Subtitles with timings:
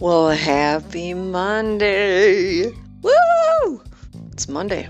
[0.00, 2.70] Well, happy Monday!
[3.02, 3.82] Woo!
[4.30, 4.88] It's Monday.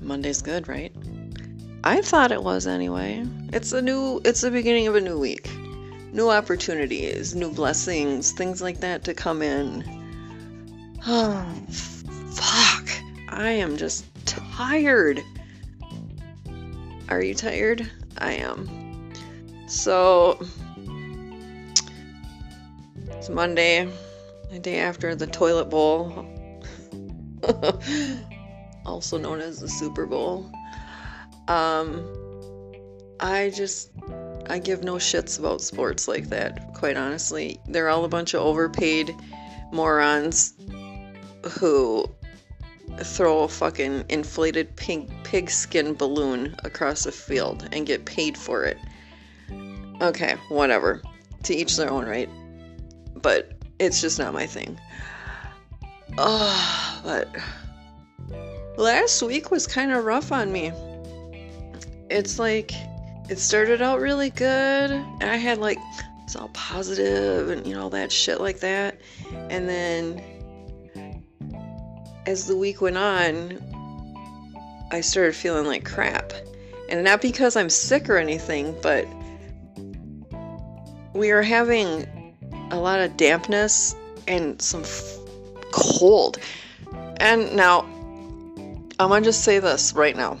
[0.00, 0.94] Monday's good, right?
[1.82, 3.26] I thought it was anyway.
[3.52, 5.50] It's a new it's the beginning of a new week.
[6.12, 9.82] New opportunities, new blessings, things like that to come in.
[11.08, 11.44] Oh,
[12.30, 12.88] fuck.
[13.30, 15.24] I am just tired.
[17.08, 17.90] Are you tired?
[18.18, 19.12] I am.
[19.66, 20.38] So
[23.24, 23.88] it's Monday,
[24.54, 26.24] the day after the toilet bowl,
[28.86, 30.48] also known as the Super Bowl.
[31.48, 32.06] Um,
[33.18, 33.90] I just
[34.48, 36.72] I give no shits about sports like that.
[36.74, 39.12] Quite honestly, they're all a bunch of overpaid
[39.72, 40.54] morons
[41.58, 42.08] who
[43.02, 48.78] throw a fucking inflated pink pigskin balloon across a field and get paid for it.
[50.00, 51.02] Okay, whatever.
[51.42, 52.30] To each their own, right?
[53.24, 53.52] but
[53.84, 54.78] it's just not my thing.
[56.18, 57.28] Oh, but
[58.76, 60.72] last week was kind of rough on me.
[62.10, 62.72] It's like
[63.28, 65.78] it started out really good, and I had like
[66.24, 69.00] it's all positive and you know all that shit like that,
[69.50, 70.22] and then
[72.26, 73.58] as the week went on,
[74.90, 76.32] I started feeling like crap,
[76.88, 79.06] and not because I'm sick or anything, but
[81.14, 82.06] we are having
[82.70, 83.94] a lot of dampness
[84.26, 85.18] and some f-
[85.70, 86.38] cold.
[87.18, 87.80] And now,
[88.98, 90.38] I'm gonna just say this right now.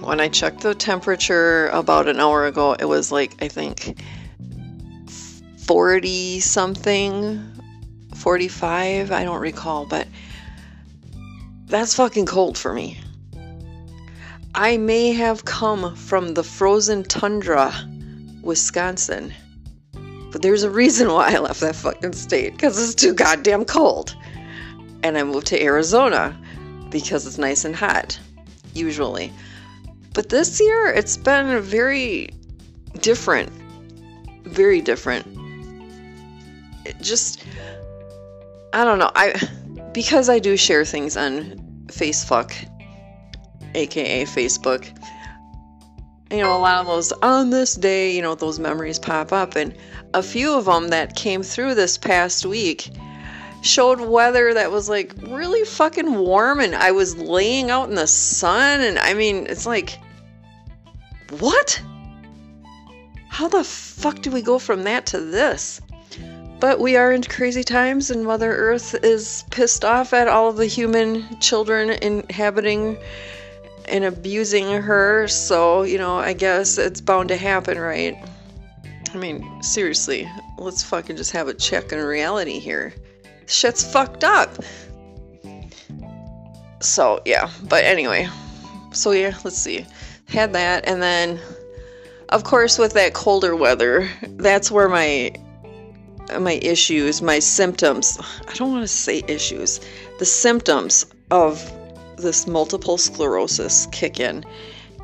[0.00, 3.98] When I checked the temperature about an hour ago, it was like, I think,
[5.66, 7.42] 40 something,
[8.14, 10.06] 45, I don't recall, but
[11.66, 13.00] that's fucking cold for me.
[14.54, 17.72] I may have come from the frozen tundra,
[18.42, 19.34] Wisconsin
[20.34, 24.16] but there's a reason why I left that fucking state because it's too goddamn cold.
[25.04, 26.36] And I moved to Arizona
[26.90, 28.18] because it's nice and hot,
[28.74, 29.32] usually.
[30.12, 32.30] But this year, it's been very
[33.00, 33.48] different.
[34.42, 35.24] Very different.
[36.84, 37.44] It just,
[38.72, 39.12] I don't know.
[39.14, 39.40] I
[39.92, 41.42] because I do share things on
[41.86, 42.52] Facebook,
[43.76, 44.90] aka Facebook
[46.30, 49.54] you know, a lot of those on this day, you know, those memories pop up.
[49.54, 49.74] And
[50.14, 52.90] a few of them that came through this past week
[53.60, 56.60] showed weather that was like really fucking warm.
[56.60, 58.80] And I was laying out in the sun.
[58.80, 59.98] And I mean, it's like,
[61.38, 61.82] what?
[63.28, 65.80] How the fuck do we go from that to this?
[66.60, 70.56] But we are in crazy times, and Mother Earth is pissed off at all of
[70.56, 72.96] the human children inhabiting
[73.86, 78.16] and abusing her, so, you know, I guess it's bound to happen, right?
[79.14, 82.92] I mean, seriously, let's fucking just have a check in reality here.
[83.46, 84.50] Shit's fucked up.
[86.80, 88.28] So, yeah, but anyway,
[88.92, 89.86] so yeah, let's see.
[90.26, 91.38] Had that, and then,
[92.30, 95.32] of course, with that colder weather, that's where my
[96.40, 99.78] my issues, my symptoms, I don't want to say issues,
[100.18, 101.70] the symptoms of
[102.16, 104.44] this multiple sclerosis kick in,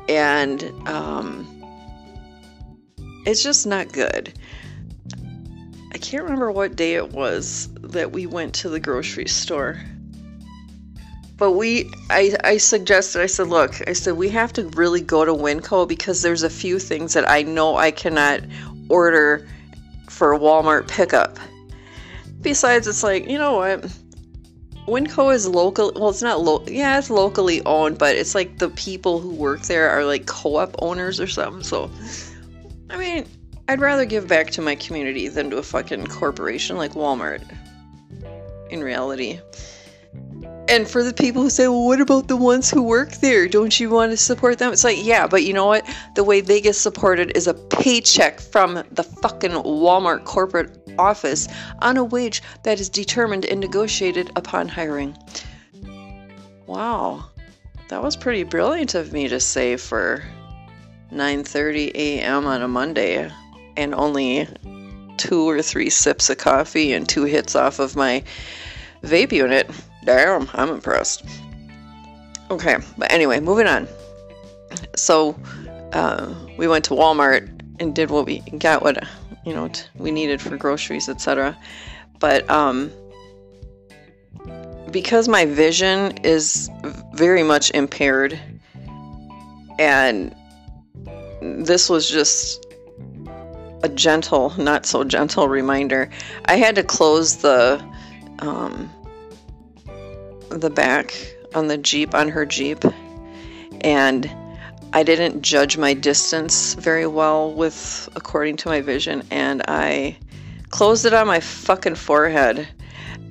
[0.09, 1.50] and um,
[3.25, 4.33] it's just not good.
[5.93, 9.79] I can't remember what day it was that we went to the grocery store.
[11.37, 15.25] But we, I, I suggested, I said, look, I said, we have to really go
[15.25, 18.41] to Winco because there's a few things that I know I cannot
[18.89, 19.47] order
[20.07, 21.39] for Walmart pickup.
[22.41, 23.91] Besides, it's like, you know what?
[24.87, 25.91] Winco is local.
[25.95, 26.71] Well, it's not local.
[26.71, 30.75] Yeah, it's locally owned, but it's like the people who work there are like co-op
[30.81, 31.63] owners or something.
[31.63, 31.89] So,
[32.91, 33.25] I mean,
[33.67, 37.41] I'd rather give back to my community than to a fucking corporation like Walmart.
[38.69, 39.39] In reality.
[40.67, 43.47] And for the people who say, well, what about the ones who work there?
[43.47, 44.71] Don't you want to support them?
[44.71, 45.85] It's like, yeah, but you know what?
[46.15, 51.47] The way they get supported is a paycheck from the fucking Walmart corporate office
[51.79, 55.17] on a wage that is determined and negotiated upon hiring.
[56.67, 57.25] Wow.
[57.89, 60.23] That was pretty brilliant of me to say for
[61.11, 62.45] 9:30 a.m.
[62.45, 63.29] on a Monday
[63.77, 64.47] and only
[65.17, 68.23] two or three sips of coffee and two hits off of my
[69.03, 69.69] vape unit.
[70.03, 71.23] Damn, I'm impressed.
[72.49, 73.87] Okay, but anyway, moving on.
[74.95, 75.37] So,
[75.93, 77.49] uh, we went to Walmart
[77.79, 79.03] and did what we got what
[79.45, 81.57] you know t- we needed for groceries, etc.
[82.19, 82.91] But um,
[84.91, 86.69] because my vision is
[87.13, 88.39] very much impaired,
[89.79, 90.35] and
[91.41, 92.65] this was just
[93.83, 96.09] a gentle, not so gentle reminder.
[96.45, 97.83] I had to close the
[98.39, 98.89] um,
[100.49, 101.13] the back
[101.55, 102.83] on the Jeep on her Jeep
[103.81, 104.29] and
[104.93, 110.17] I didn't judge my distance very well with according to my vision and I
[110.69, 112.67] closed it on my fucking forehead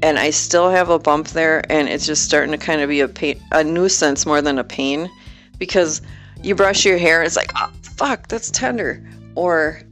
[0.03, 3.01] and I still have a bump there and it's just starting to kind of be
[3.01, 5.11] a pain a nuisance more than a pain
[5.59, 6.01] because
[6.43, 9.83] you brush your hair it's like oh, fuck that's tender or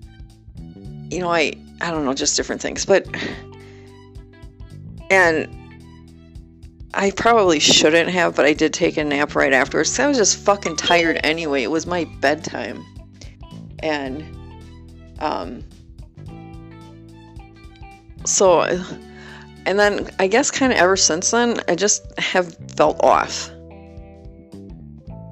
[1.10, 1.52] you know I
[1.82, 3.06] I don't know just different things but
[5.10, 5.46] and
[6.94, 9.98] I probably shouldn't have, but I did take a nap right afterwards.
[9.98, 11.62] I was just fucking tired anyway.
[11.62, 12.82] It was my bedtime.
[13.80, 14.24] And
[15.20, 15.62] um
[18.24, 18.62] so
[19.66, 23.50] and then I guess kind of ever since then I just have felt off.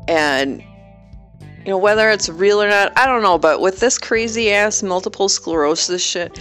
[0.08, 0.62] And
[1.66, 4.84] you know whether it's real or not, I don't know, but with this crazy ass
[4.84, 6.40] multiple sclerosis shit,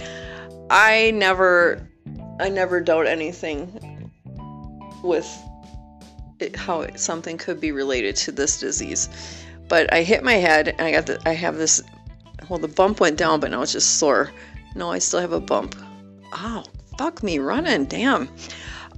[0.70, 1.84] I never
[2.38, 4.12] I never doubt anything
[5.02, 5.28] with
[6.38, 9.08] it, how it, something could be related to this disease.
[9.68, 11.82] But I hit my head and I got the, I have this,
[12.48, 14.30] well, the bump went down, but now it's just sore.
[14.76, 15.74] No, I still have a bump.
[16.34, 16.62] Oh,
[16.98, 18.28] fuck me running, damn.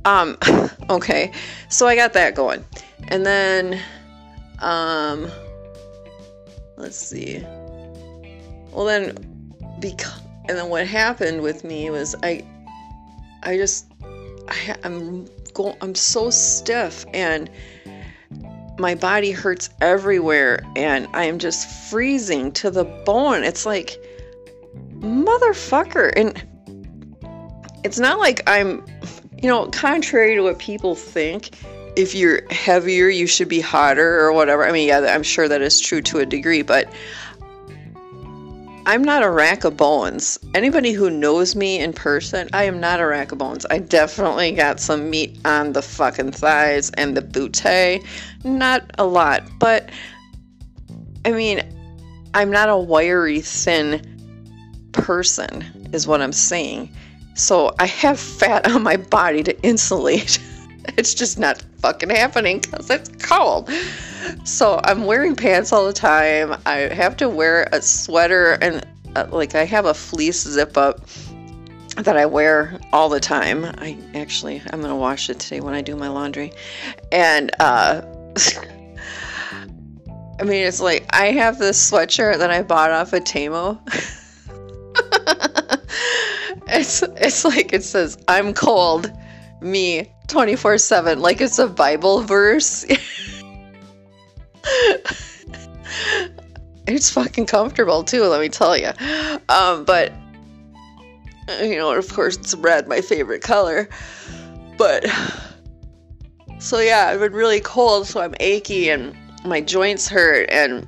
[0.05, 0.37] Um,
[0.91, 1.33] okay,
[1.71, 2.67] so I got that going.
[3.09, 3.81] And then,
[4.59, 5.31] um,
[6.79, 7.45] let's see.
[8.73, 9.17] Well, then,
[9.81, 12.45] because, and then what happened with me was I,
[13.43, 13.93] I just,
[14.49, 17.51] I, I'm go I'm so stiff and
[18.79, 23.43] my body hurts everywhere and I am just freezing to the bone.
[23.43, 23.97] It's like
[25.01, 26.43] motherfucker and
[27.85, 28.85] it's not like I'm
[29.43, 31.51] you know, contrary to what people think,
[31.99, 34.65] if you're heavier, you should be hotter or whatever.
[34.65, 36.89] I mean, yeah, I'm sure that is true to a degree, but
[38.87, 40.39] I'm not a rack of bones.
[40.55, 43.67] Anybody who knows me in person, I am not a rack of bones.
[43.69, 48.07] I definitely got some meat on the fucking thighs and the bootay.
[48.45, 49.91] Not a lot, but
[51.25, 51.63] I mean,
[52.33, 54.01] I'm not a wiry, thin
[54.93, 56.95] person, is what I'm saying.
[57.35, 60.39] So I have fat on my body to insulate.
[60.97, 63.71] it's just not fucking happening because it's cold.
[64.45, 66.57] So I'm wearing pants all the time.
[66.67, 68.87] I have to wear a sweater and
[69.17, 71.01] uh, like I have a fleece zip up
[71.97, 73.65] that I wear all the time.
[73.65, 76.53] I actually I'm gonna wash it today when I do my laundry,
[77.11, 78.03] and uh,
[80.41, 83.79] I mean it's like I have this sweatshirt that I bought off of Temu.
[86.69, 89.11] it's it's like it says I'm cold,
[89.61, 92.85] me 24 7 like it's a Bible verse.
[96.87, 98.91] it's fucking comfortable too, let me tell you.
[99.49, 100.13] Um, but
[101.61, 103.89] you know, of course, it's red, my favorite color.
[104.77, 105.07] But
[106.59, 110.87] so yeah, I've been really cold, so I'm achy and my joints hurt, and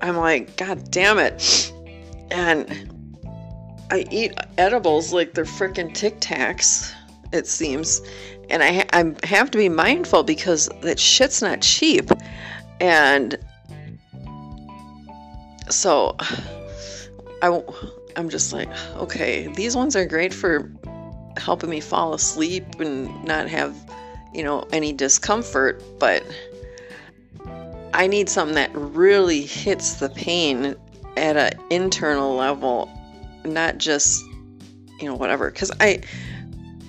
[0.00, 1.72] I'm like, God damn it.
[2.30, 2.88] And
[3.90, 6.92] I eat edibles like they're freaking Tic Tacs,
[7.32, 8.02] it seems.
[8.50, 12.10] And I, I have to be mindful because that shit's not cheap.
[12.80, 13.38] And
[15.70, 16.16] so
[17.42, 17.62] I,
[18.16, 20.70] I'm just like, okay, these ones are great for
[21.36, 23.74] helping me fall asleep and not have,
[24.34, 26.22] you know, any discomfort, but
[27.94, 30.76] I need something that really hits the pain
[31.16, 32.90] at an internal level,
[33.44, 34.22] not just,
[35.00, 35.50] you know, whatever.
[35.50, 36.00] Because I,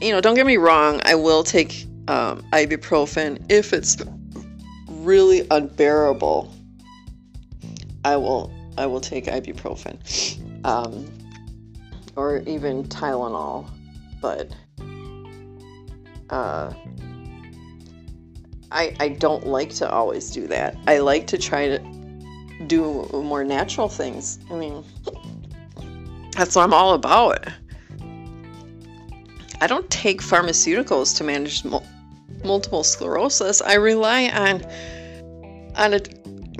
[0.03, 3.97] you know, don't get me wrong, I will take um, ibuprofen if it's
[4.89, 6.53] really unbearable.
[8.03, 9.97] I will I will take ibuprofen
[10.65, 11.09] um,
[12.17, 13.69] or even Tylenol,
[14.21, 14.53] but
[16.29, 16.73] uh,
[18.71, 20.75] I I don't like to always do that.
[20.85, 21.79] I like to try to
[22.67, 24.39] do more natural things.
[24.51, 24.83] I mean,
[26.35, 27.47] that's what I'm all about.
[29.61, 31.85] I don't take pharmaceuticals to manage mul-
[32.43, 33.61] multiple sclerosis.
[33.61, 34.63] I rely on
[35.75, 36.01] on a,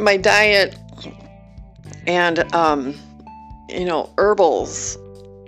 [0.01, 0.75] my diet
[2.07, 2.95] and um,
[3.69, 4.97] you know herbals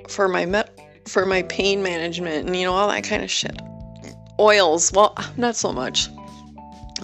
[0.07, 0.65] for my
[1.07, 3.59] for my pain management and you know all that kind of shit.
[4.39, 6.09] Oils, well, not so much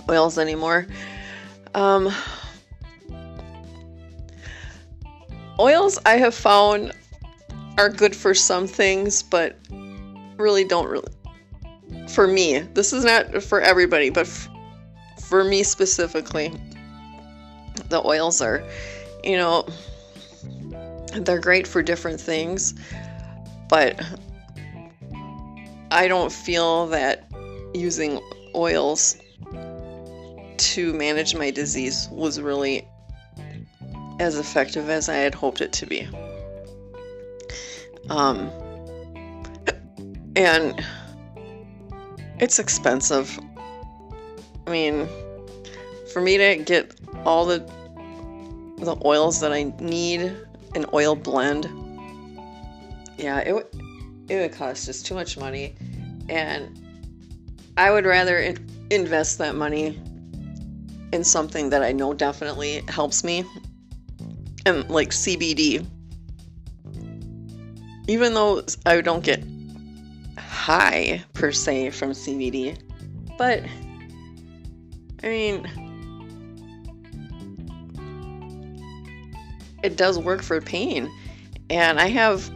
[0.09, 0.87] oils anymore.
[1.73, 2.13] Um,
[5.59, 6.91] oils I have found
[7.77, 9.57] are good for some things, but
[10.41, 11.11] really don't really.
[12.09, 14.49] For me, this is not for everybody, but f-
[15.27, 16.51] for me specifically,
[17.89, 18.63] the oils are
[19.23, 19.67] you know,
[21.13, 22.73] they're great for different things,
[23.69, 24.01] but
[25.91, 27.29] I don't feel that
[27.73, 28.19] using
[28.55, 29.17] oils
[30.57, 32.87] to manage my disease was really
[34.19, 36.07] as effective as I had hoped it to be.
[38.09, 38.51] Um,
[40.35, 40.83] and
[42.39, 43.39] it's expensive.
[44.67, 45.07] I mean,
[46.11, 47.59] for me to get all the
[48.77, 50.21] the oils that I need,
[50.73, 51.65] an oil blend,
[53.17, 53.67] yeah, it would
[54.29, 55.75] it would cost just too much money,
[56.29, 56.79] and
[57.77, 58.55] I would rather
[58.89, 60.01] invest that money
[61.13, 63.45] in something that I know definitely helps me,
[64.65, 65.85] and like CBD.
[68.07, 69.43] Even though I don't get
[70.61, 72.77] high per se from CBD,
[73.35, 73.63] but
[75.23, 75.67] I mean,
[79.83, 81.11] it does work for pain.
[81.71, 82.51] And I have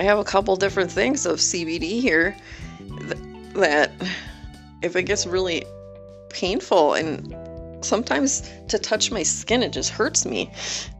[0.00, 2.36] I have a couple different things of CBD here
[2.78, 3.18] th-
[3.54, 3.92] that
[4.82, 5.64] if it gets really
[6.30, 7.36] painful and
[7.84, 10.50] sometimes to touch my skin it just hurts me.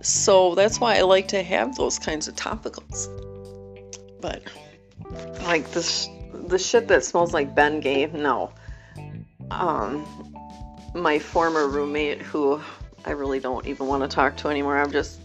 [0.02, 3.08] So that's why I like to have those kinds of topicals.
[4.20, 4.42] But
[5.42, 8.52] like this the shit that smells like Ben Bengay, no.
[9.50, 10.06] Um
[10.94, 12.60] my former roommate who
[13.04, 14.78] I really don't even want to talk to anymore.
[14.78, 15.20] I'm just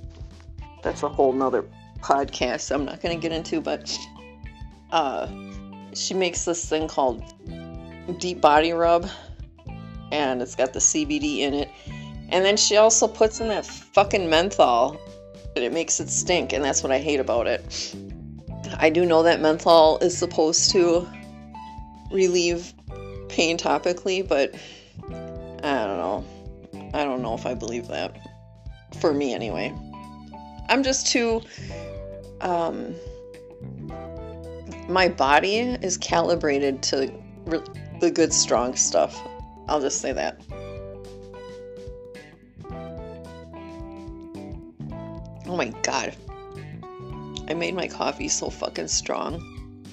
[0.83, 1.65] that's a whole nother
[1.99, 3.97] podcast I'm not gonna get into, but
[4.91, 5.27] uh
[5.93, 7.23] she makes this thing called
[8.19, 9.09] deep body rub
[10.11, 11.69] and it's got the CBD in it.
[12.29, 14.99] And then she also puts in that fucking menthol
[15.55, 17.95] and it makes it stink, and that's what I hate about it.
[18.77, 21.07] I do know that menthol is supposed to
[22.11, 22.73] relieve
[23.29, 24.55] pain topically, but
[25.63, 26.25] I don't know.
[26.93, 28.17] I don't know if I believe that.
[28.99, 29.73] For me, anyway.
[30.69, 31.41] I'm just too.
[32.41, 32.95] Um,
[34.87, 37.13] my body is calibrated to
[37.45, 37.61] re-
[37.99, 39.19] the good, strong stuff.
[39.67, 40.41] I'll just say that.
[45.47, 46.15] Oh my god.
[47.49, 49.83] I made my coffee so fucking strong.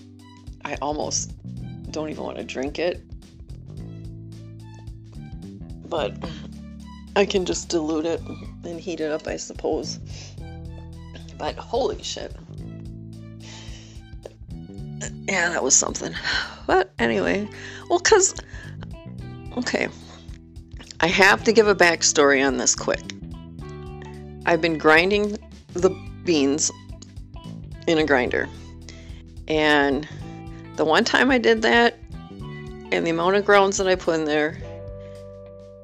[0.65, 1.33] I almost
[1.91, 3.03] don't even want to drink it.
[5.89, 6.15] But
[7.15, 8.21] I can just dilute it
[8.65, 9.99] and heat it up, I suppose.
[11.39, 12.35] But holy shit.
[15.29, 16.15] Yeah, that was something.
[16.67, 17.49] But anyway,
[17.89, 18.35] well, because,
[19.57, 19.89] okay,
[21.01, 23.15] I have to give a backstory on this quick.
[24.45, 25.39] I've been grinding
[25.73, 25.91] the
[26.25, 26.71] beans
[27.87, 28.49] in a grinder.
[29.49, 30.09] And
[30.77, 31.99] the one time I did that,
[32.93, 34.59] and the amount of grounds that I put in there,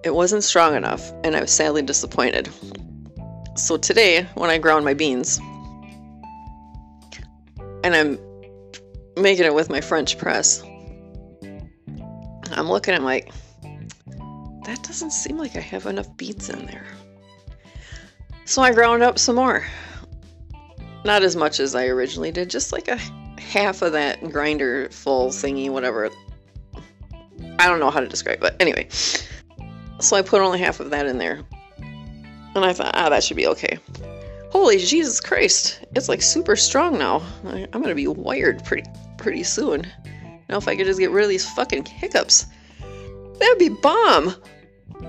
[0.05, 2.49] it wasn't strong enough, and I was sadly disappointed.
[3.57, 5.39] So today, when I ground my beans,
[7.85, 8.19] and I'm
[9.17, 10.63] making it with my French press,
[12.53, 13.33] I'm looking at like,
[14.65, 16.87] that doesn't seem like I have enough beets in there.
[18.45, 19.65] So I ground up some more.
[21.05, 22.99] Not as much as I originally did, just like a
[23.41, 26.11] half of that grinder full thingy, whatever.
[27.59, 28.89] I don't know how to describe it, but anyway.
[30.01, 31.43] So I put only half of that in there.
[32.55, 33.79] And I thought, ah, that should be okay.
[34.51, 35.81] Holy Jesus Christ.
[35.95, 37.23] It's like super strong now.
[37.45, 39.87] I'm gonna be wired pretty pretty soon.
[40.49, 42.47] Now if I could just get rid of these fucking hiccups.
[43.39, 44.35] That'd be bomb.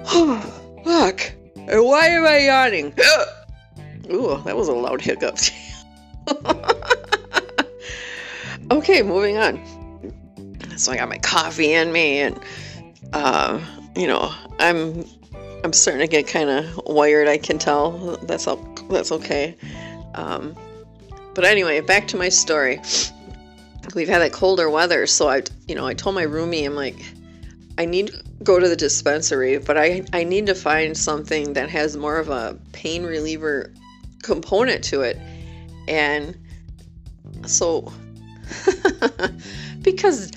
[0.86, 1.34] Fuck.
[1.56, 2.94] And why am I yawning?
[4.12, 5.38] Ooh, that was a loud hiccup.
[8.72, 9.60] okay, moving on.
[10.78, 12.40] So I got my coffee in me, and
[13.14, 13.60] uh,
[13.96, 15.06] you know, I'm
[15.64, 17.28] I'm starting to get kind of wired.
[17.28, 18.18] I can tell.
[18.24, 18.58] That's all.
[18.90, 19.56] That's okay.
[20.16, 20.56] Um,
[21.34, 22.80] but anyway, back to my story.
[23.96, 26.96] We've had that colder weather, so I, you know, I told my roomie, I'm like,
[27.78, 31.70] I need to go to the dispensary, but I I need to find something that
[31.70, 33.74] has more of a pain reliever
[34.22, 35.18] component to it,
[35.88, 36.38] and
[37.46, 37.92] so
[39.82, 40.32] because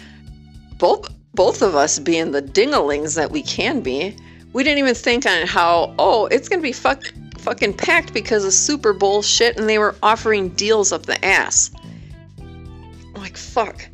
[0.78, 4.16] both both of us being the dinglings that we can be,
[4.52, 7.02] we didn't even think on how oh it's gonna be fuck
[7.38, 11.70] fucking packed because of Super Bowl shit, and they were offering deals up the ass.
[12.38, 13.86] I'm like fuck.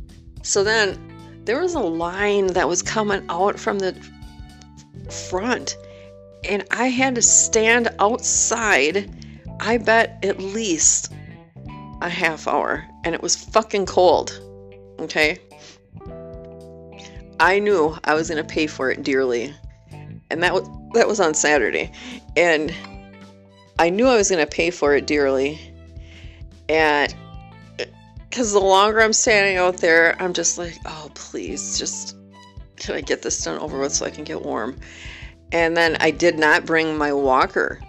[0.42, 0.98] So then
[1.44, 3.94] there was a line that was coming out from the
[5.28, 5.76] front,
[6.48, 9.10] and I had to stand outside.
[9.60, 11.12] I bet at least
[12.02, 14.40] a half hour, and it was fucking cold.
[14.98, 15.38] Okay.
[17.40, 19.54] I knew I was going to pay for it dearly.
[20.30, 21.92] And that was that was on Saturday.
[22.36, 22.74] And
[23.78, 25.60] I knew I was going to pay for it dearly.
[26.68, 27.14] And
[28.28, 32.16] because the longer I'm standing out there, I'm just like, oh, please, just
[32.76, 34.78] can I get this done over with so I can get warm?
[35.52, 37.80] And then I did not bring my walker.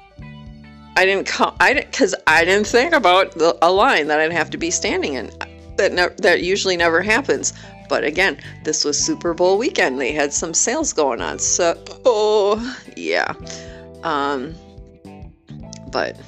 [0.96, 1.56] I didn't come.
[1.60, 4.70] I didn't because I didn't think about the, a line that I'd have to be
[4.70, 5.32] standing in.
[5.78, 7.54] That ne- that usually never happens.
[7.90, 10.00] But again, this was Super Bowl weekend.
[10.00, 11.40] They had some sales going on.
[11.40, 13.34] So, oh yeah.
[14.04, 14.56] Um,
[15.92, 16.20] but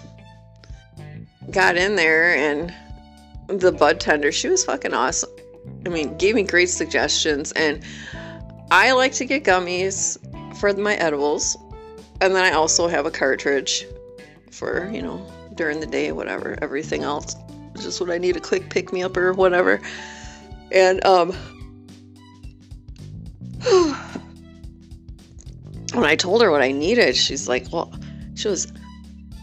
[1.52, 2.74] got in there and
[3.48, 5.30] the bud tender, she was fucking awesome.
[5.86, 7.84] I mean, gave me great suggestions and
[8.72, 10.18] I like to get gummies
[10.58, 11.58] for my edibles.
[12.22, 13.86] And then I also have a cartridge
[14.56, 17.36] for, you know, during the day, whatever, everything else.
[17.76, 19.82] Just when I need a quick pick me up or whatever.
[20.72, 21.32] And um
[25.94, 27.94] when I told her what I needed, she's like, Well,
[28.36, 28.72] she was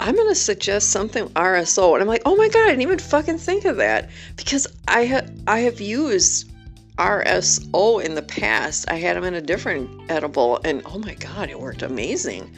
[0.00, 1.92] I'm gonna suggest something RSO.
[1.92, 4.10] And I'm like, oh my god, I didn't even fucking think of that.
[4.36, 6.50] Because I have I have used
[6.98, 8.90] RSO in the past.
[8.90, 12.52] I had them in a different edible, and oh my god, it worked amazing.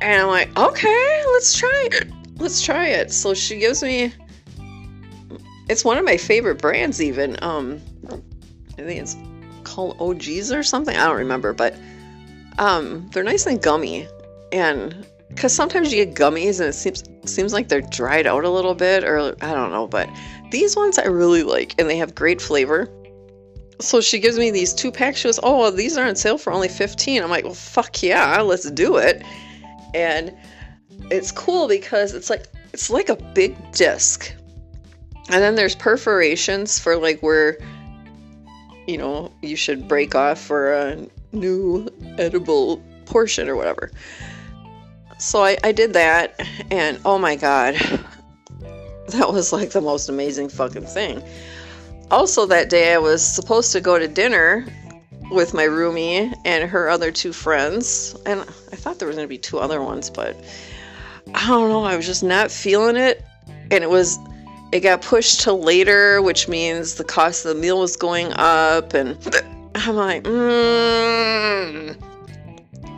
[0.00, 2.12] And I'm like, okay, let's try it.
[2.36, 3.12] Let's try it.
[3.12, 4.12] So she gives me.
[5.68, 7.42] It's one of my favorite brands, even.
[7.42, 7.80] Um,
[8.78, 9.16] I think it's
[9.64, 10.96] called OGs or something.
[10.96, 11.74] I don't remember, but
[12.58, 14.06] um, they're nice and gummy,
[14.52, 18.50] and because sometimes you get gummies and it seems seems like they're dried out a
[18.50, 20.08] little bit, or I don't know, but
[20.50, 22.88] these ones I really like, and they have great flavor
[23.80, 25.18] so she gives me these two packs.
[25.18, 28.40] She goes, "Oh, these are on sale for only 15." I'm like, "Well, fuck yeah,
[28.40, 29.22] let's do it."
[29.94, 30.36] And
[31.10, 34.32] it's cool because it's like it's like a big disc.
[35.28, 37.58] And then there's perforations for like where
[38.86, 41.88] you know, you should break off for a new
[42.18, 43.90] edible portion or whatever.
[45.18, 46.40] So I, I did that
[46.70, 47.76] and oh my god.
[49.10, 51.22] That was like the most amazing fucking thing
[52.10, 54.66] also that day I was supposed to go to dinner
[55.30, 58.16] with my roomie and her other two friends.
[58.26, 60.36] And I thought there was going to be two other ones, but
[61.34, 61.84] I don't know.
[61.84, 63.24] I was just not feeling it.
[63.70, 64.18] And it was,
[64.72, 68.94] it got pushed to later, which means the cost of the meal was going up.
[68.94, 69.18] And
[69.74, 71.96] I'm like, mm.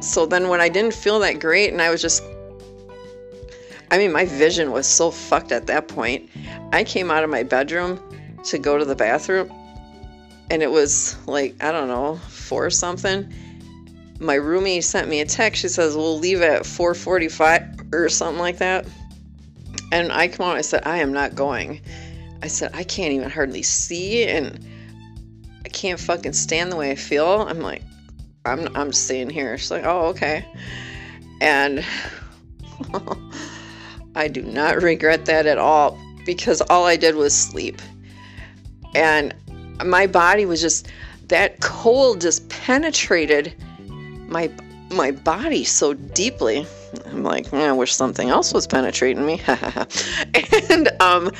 [0.00, 2.22] So then when I didn't feel that great and I was just,
[3.90, 6.28] I mean, my vision was so fucked at that point.
[6.72, 7.98] I came out of my bedroom
[8.44, 9.50] to go to the bathroom
[10.50, 13.32] and it was like I don't know four something.
[14.20, 15.62] My roomie sent me a text.
[15.62, 18.86] She says we'll leave at 4:45 or something like that.
[19.92, 20.56] And I come on.
[20.56, 21.80] I said I am not going.
[22.42, 24.64] I said I can't even hardly see and
[25.64, 27.42] I can't fucking stand the way I feel.
[27.42, 27.82] I'm like
[28.44, 29.56] I'm I'm staying here.
[29.58, 30.44] She's like oh okay.
[31.40, 31.84] And
[34.14, 37.80] I do not regret that at all because all I did was sleep
[38.94, 39.34] and
[39.84, 40.88] my body was just
[41.28, 43.54] that cold just penetrated
[44.28, 44.50] my
[44.90, 46.66] my body so deeply.
[47.06, 49.40] I'm like, I wish something else was penetrating me.
[50.70, 51.30] and um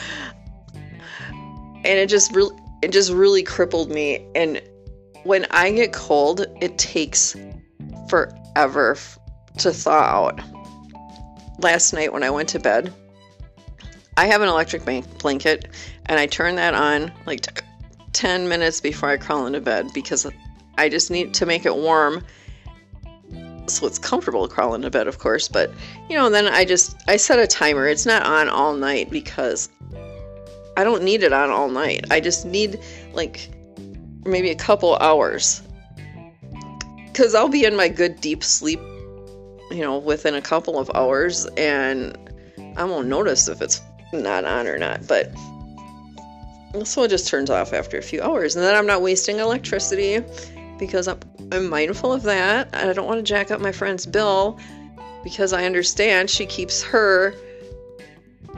[1.77, 4.62] and it just really it just really crippled me and
[5.24, 7.37] when I get cold, it takes
[8.09, 8.96] forever
[9.59, 10.40] to thaw out.
[11.59, 12.94] Last night when I went to bed,
[14.16, 14.85] I have an electric
[15.18, 15.68] blanket
[16.07, 17.42] and I turn that on like
[18.18, 20.26] 10 minutes before I crawl into bed because
[20.76, 22.24] I just need to make it warm
[23.68, 25.46] so it's comfortable to crawl into bed, of course.
[25.46, 25.70] But
[26.09, 27.87] you know, then I just I set a timer.
[27.87, 29.68] It's not on all night because
[30.76, 32.07] I don't need it on all night.
[32.11, 32.81] I just need
[33.12, 33.50] like
[34.24, 35.62] maybe a couple hours
[37.07, 38.81] because I'll be in my good deep sleep,
[39.70, 42.16] you know, within a couple of hours, and
[42.76, 43.81] I won't notice if it's
[44.12, 45.33] not on or not, but
[46.85, 48.57] so it just turns off after a few hours.
[48.57, 50.22] And then I'm not wasting electricity
[50.78, 51.18] because I'm,
[51.50, 52.74] I'm mindful of that.
[52.74, 54.59] I don't want to jack up my friend's bill
[55.24, 57.35] because I understand she keeps her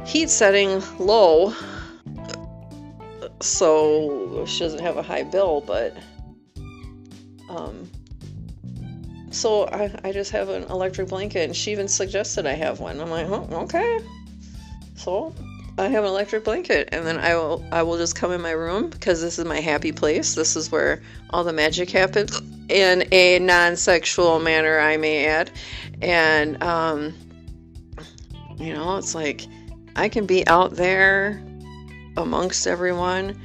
[0.04, 1.54] heat setting low
[3.40, 5.96] so she doesn't have a high bill, but
[7.48, 7.90] um
[9.30, 13.00] so I, I just have an electric blanket and she even suggested I have one.
[13.00, 14.00] I'm like, oh, okay.
[14.96, 15.32] So
[15.78, 18.50] I have an electric blanket, and then I will I will just come in my
[18.50, 20.34] room because this is my happy place.
[20.34, 25.50] This is where all the magic happens in a non-sexual manner, I may add.
[26.02, 27.14] And um,
[28.56, 29.46] you know, it's like
[29.96, 31.42] I can be out there
[32.16, 33.40] amongst everyone,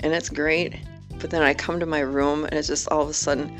[0.00, 0.74] and it's great.
[1.18, 3.58] But then I come to my room, and it's just all of a sudden,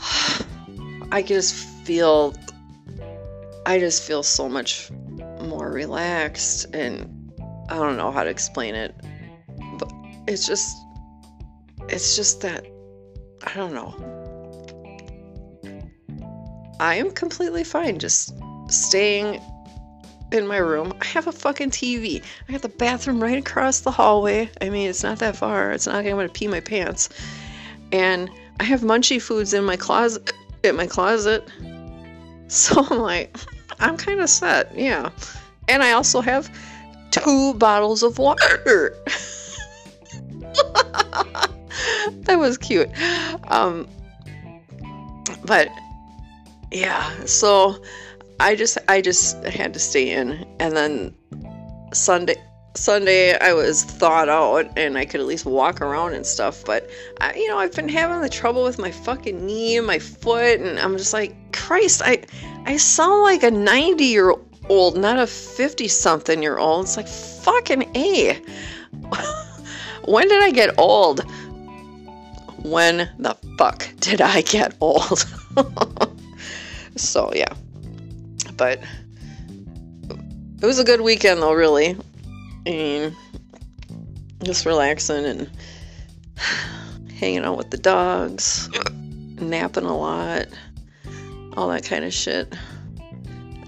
[1.12, 2.34] I just feel,
[3.66, 4.90] I just feel so much
[5.42, 7.32] more relaxed and
[7.68, 8.94] I don't know how to explain it,
[9.78, 9.92] but
[10.26, 10.76] it's just
[11.88, 12.66] it's just that
[13.46, 13.94] I don't know.
[16.80, 18.34] I am completely fine just
[18.68, 19.40] staying
[20.32, 20.92] in my room.
[21.00, 22.22] I have a fucking TV.
[22.48, 24.50] I got the bathroom right across the hallway.
[24.60, 25.72] I mean, it's not that far.
[25.72, 27.08] It's not like I'm gonna pee my pants.
[27.92, 31.48] And I have munchy foods in my closet in my closet.
[32.50, 33.36] So I'm like,
[33.80, 35.10] I'm kind of set, yeah.
[35.68, 36.50] And I also have
[37.10, 38.96] two bottles of water.
[42.22, 42.88] that was cute.
[43.48, 43.88] Um,
[45.44, 45.68] but
[46.70, 47.82] yeah, so
[48.40, 51.14] I just I just had to stay in, and then
[51.92, 52.36] Sunday
[52.78, 56.64] Sunday I was thawed out and I could at least walk around and stuff.
[56.64, 56.88] But
[57.20, 60.60] I, you know I've been having the trouble with my fucking knee and my foot,
[60.60, 62.24] and I'm just like Christ, I
[62.64, 64.34] I sound like a 90 year
[64.68, 66.84] old, not a 50 something year old.
[66.84, 68.40] It's like fucking a.
[70.04, 71.24] when did I get old?
[72.62, 75.24] When the fuck did I get old?
[76.96, 77.54] so yeah
[78.58, 78.82] but
[80.60, 81.96] it was a good weekend though, really.
[82.68, 83.16] Mean,
[84.42, 85.50] just relaxing and
[87.18, 88.68] hanging out with the dogs,
[89.36, 90.48] napping a lot,
[91.56, 92.54] all that kind of shit.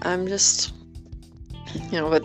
[0.03, 0.71] I'm just,
[1.73, 2.23] you know, but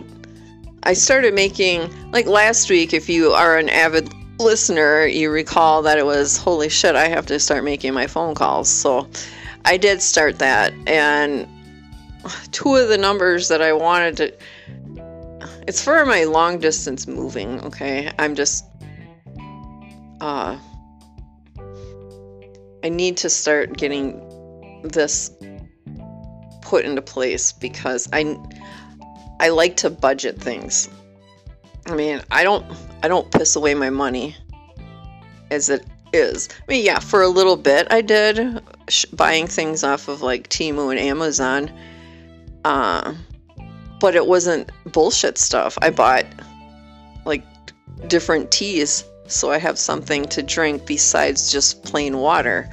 [0.83, 5.97] I started making, like last week, if you are an avid listener, you recall that
[5.97, 8.69] it was, holy shit, I have to start making my phone calls.
[8.69, 9.09] So
[9.65, 10.73] I did start that.
[10.85, 11.47] And
[12.51, 14.33] two of the numbers that I wanted to.
[15.67, 18.11] It's for my long distance moving, okay?
[18.17, 18.65] I'm just.
[20.21, 20.57] Uh.
[22.83, 24.21] I need to start getting
[24.83, 25.31] this
[26.61, 28.37] put into place because I.
[29.39, 30.89] I like to budget things.
[31.85, 32.65] I mean, I don't
[33.03, 34.35] I don't piss away my money
[35.51, 36.49] as it is.
[36.67, 40.49] I mean, yeah, for a little bit I did sh- buying things off of like
[40.49, 41.71] Temu and Amazon
[42.65, 43.13] uh,
[43.99, 45.77] but it wasn't bullshit stuff.
[45.81, 46.25] I bought
[47.25, 47.43] like
[48.07, 52.69] different teas so I have something to drink besides just plain water.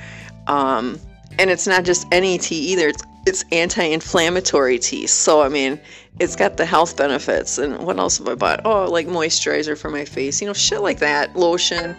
[0.47, 1.01] Um,
[1.39, 2.89] and it's not just any tea either.
[2.89, 5.07] It's it's anti-inflammatory tea.
[5.07, 5.81] So I mean,
[6.21, 7.59] it's got the health benefits.
[7.59, 8.61] And what else have I bought?
[8.65, 10.41] Oh, like moisturizer for my face.
[10.41, 11.35] You know, shit like that.
[11.37, 11.97] Lotion.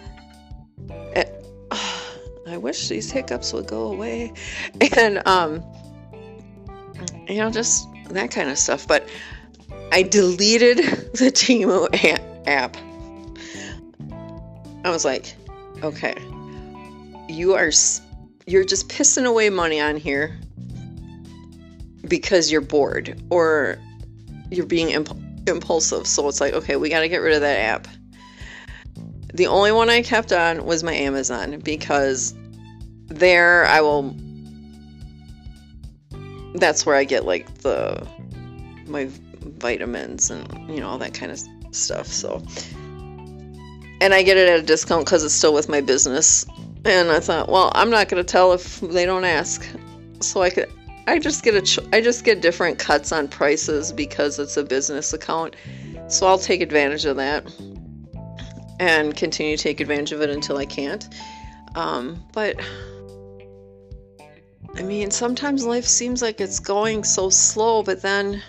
[1.70, 4.32] Oh, I wish these hiccups would go away.
[4.96, 5.64] And um,
[7.28, 8.86] you know, just that kind of stuff.
[8.86, 9.08] But
[9.92, 10.78] I deleted
[11.14, 11.88] the Temu
[12.46, 12.76] app.
[14.84, 15.34] I was like,
[15.82, 16.14] okay,
[17.28, 17.70] you are
[18.46, 20.38] you're just pissing away money on here
[22.06, 23.78] because you're bored or
[24.50, 25.16] you're being imp-
[25.48, 26.06] impulsive.
[26.06, 27.88] So it's like, okay, we got to get rid of that app.
[29.34, 32.34] The only one I kept on was my Amazon because
[33.08, 34.16] there I will
[36.60, 38.06] that's where I get like the
[38.86, 39.08] my
[39.42, 41.40] vitamins and you know all that kind of
[41.72, 42.06] stuff.
[42.06, 42.42] So,
[44.00, 46.46] and I get it at a discount because it's still with my business.
[46.84, 49.66] And I thought, well, I'm not to tell if they don't ask.
[50.20, 50.70] So I could,
[51.08, 55.12] I just get a, I just get different cuts on prices because it's a business
[55.12, 55.56] account.
[56.08, 57.44] So I'll take advantage of that
[58.78, 61.12] and continue to take advantage of it until I can't.
[61.74, 62.56] Um, but
[64.78, 68.42] I mean, sometimes life seems like it's going so slow, but then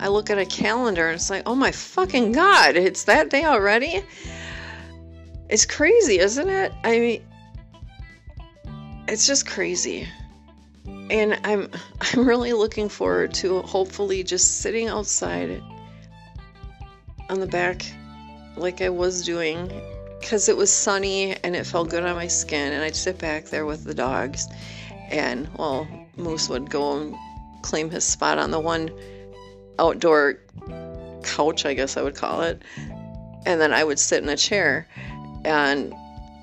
[0.00, 3.44] I look at a calendar and it's like, oh my fucking god, it's that day
[3.44, 4.02] already?
[5.48, 6.72] It's crazy, isn't it?
[6.82, 7.22] I mean,
[9.06, 10.08] it's just crazy.
[10.84, 15.62] And I'm I'm really looking forward to hopefully just sitting outside
[17.30, 17.86] on the back
[18.56, 19.70] like I was doing
[20.20, 23.46] because it was sunny and it felt good on my skin and I'd sit back
[23.46, 24.48] there with the dogs
[25.10, 27.14] and well, Moose would go and
[27.62, 28.90] claim his spot on the one
[29.78, 30.40] outdoor
[31.22, 32.62] couch, I guess I would call it,
[33.44, 34.86] and then I would sit in a chair,
[35.44, 35.94] and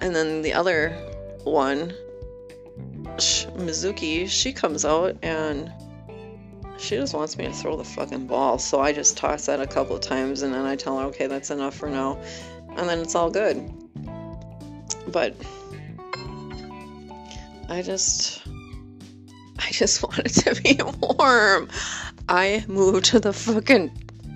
[0.02, 0.90] and then the other
[1.44, 1.94] one,
[3.18, 5.72] Mizuki, she comes out and
[6.78, 8.58] she just wants me to throw the fucking ball.
[8.58, 11.28] So I just toss that a couple of times and then I tell her, okay,
[11.28, 12.20] that's enough for now.
[12.76, 13.72] And then it's all good.
[15.08, 15.36] But
[17.70, 18.43] I just
[19.66, 21.70] I just wanted to be warm.
[22.28, 23.92] I moved to the fucking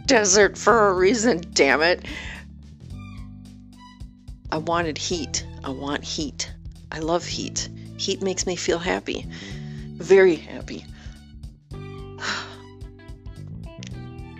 [0.06, 2.06] desert for a reason, damn it.
[4.52, 5.46] I wanted heat.
[5.64, 6.52] I want heat.
[6.92, 7.68] I love heat.
[7.98, 9.26] Heat makes me feel happy.
[9.96, 10.86] Very happy.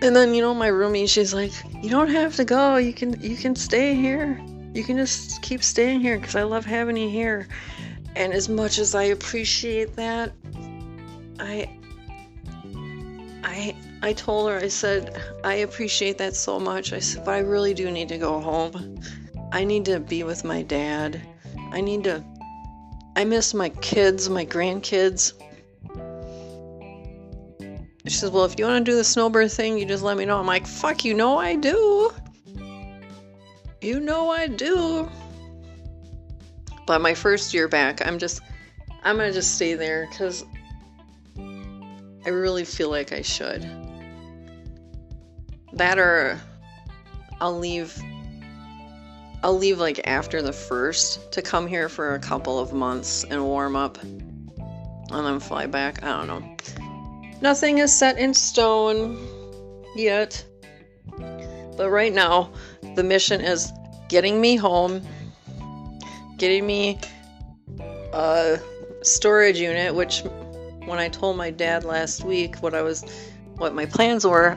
[0.00, 1.50] And then you know my roomie, she's like,
[1.82, 2.76] "You don't have to go.
[2.76, 4.40] You can you can stay here.
[4.72, 7.48] You can just keep staying here because I love having you here."
[8.14, 10.30] And as much as I appreciate that,
[11.38, 11.68] I
[13.44, 16.92] I I told her I said I appreciate that so much.
[16.92, 19.00] I said, but I really do need to go home.
[19.52, 21.20] I need to be with my dad.
[21.72, 22.24] I need to
[23.16, 25.32] I miss my kids, my grandkids.
[28.06, 30.24] She says, Well, if you want to do the snowbird thing, you just let me
[30.24, 30.38] know.
[30.38, 32.12] I'm like, Fuck, you know I do.
[33.80, 35.10] You know I do.
[36.86, 38.40] But my first year back, I'm just,
[39.02, 40.44] I'm going to just stay there because
[42.24, 43.62] I really feel like I should.
[45.72, 46.40] That or
[47.40, 47.96] I'll leave.
[49.42, 53.44] I'll leave like after the first to come here for a couple of months and
[53.44, 54.50] warm up and
[55.10, 56.02] then fly back.
[56.02, 56.56] I don't know.
[57.40, 59.16] Nothing is set in stone
[59.94, 60.44] yet.
[61.76, 62.50] But right now,
[62.96, 63.72] the mission is
[64.08, 65.02] getting me home,
[66.36, 66.98] getting me
[68.12, 68.58] a
[69.02, 70.24] storage unit, which
[70.88, 73.04] when I told my dad last week what I was
[73.56, 74.56] what my plans were,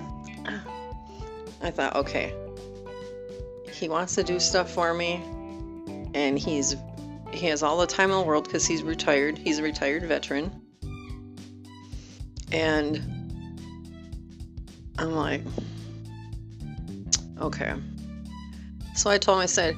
[1.62, 2.34] I thought, okay.
[3.72, 5.16] He wants to do stuff for me
[6.14, 6.76] and he's
[7.32, 9.38] he has all the time in the world because he's retired.
[9.38, 10.52] He's a retired veteran.
[12.52, 13.02] And
[14.98, 15.42] I'm like,
[17.40, 17.74] okay.
[18.96, 19.76] So I told him, I said,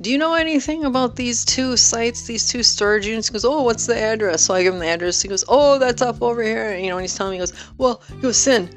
[0.00, 3.28] do you know anything about these two sites, these two storage units?
[3.28, 4.42] He goes, oh, what's the address?
[4.42, 5.22] So I give him the address.
[5.22, 6.72] He goes, oh, that's up over here.
[6.72, 8.68] And, you know, and he's telling me, he goes, well, he goes, Sin,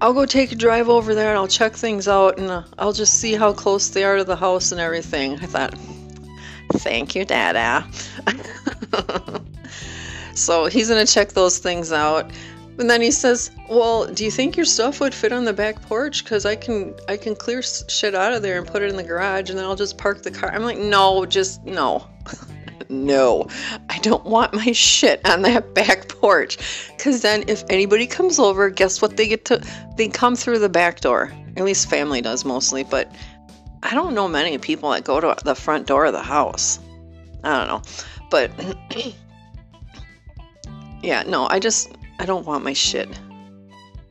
[0.00, 2.92] I'll go take a drive over there and I'll check things out and uh, I'll
[2.92, 5.34] just see how close they are to the house and everything.
[5.40, 5.74] I thought,
[6.74, 7.86] thank you, Dada.
[10.34, 12.30] so he's going to check those things out.
[12.78, 15.82] And then he says, "Well, do you think your stuff would fit on the back
[15.82, 16.22] porch?
[16.22, 19.02] Because I can I can clear shit out of there and put it in the
[19.02, 22.06] garage, and then I'll just park the car." I'm like, "No, just no,
[22.88, 23.48] no.
[23.88, 26.58] I don't want my shit on that back porch.
[26.96, 29.16] Because then, if anybody comes over, guess what?
[29.16, 29.60] They get to
[29.96, 31.32] they come through the back door.
[31.56, 33.12] At least family does mostly, but
[33.82, 36.78] I don't know many people that go to the front door of the house.
[37.42, 37.82] I don't know,
[38.30, 38.52] but."
[41.02, 43.08] yeah, no, I just I don't want my shit